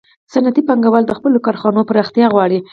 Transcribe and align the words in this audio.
صنعتي 0.33 0.61
پانګوال 0.69 1.03
د 1.07 1.11
خپلو 1.17 1.37
کارخانو 1.45 1.87
پراختیا 1.89 2.25
غواړي 2.33 2.59